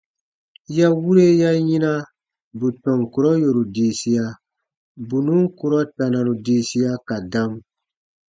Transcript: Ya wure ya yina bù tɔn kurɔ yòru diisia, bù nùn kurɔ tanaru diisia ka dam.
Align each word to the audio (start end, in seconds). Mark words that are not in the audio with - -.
Ya 0.77 0.87
wure 0.99 1.27
ya 1.41 1.51
yina 1.67 1.93
bù 2.57 2.67
tɔn 2.83 2.99
kurɔ 3.11 3.31
yòru 3.43 3.63
diisia, 3.73 4.25
bù 5.07 5.17
nùn 5.25 5.41
kurɔ 5.57 5.79
tanaru 5.95 6.33
diisia 6.45 6.91
ka 7.07 7.15
dam. 7.31 7.51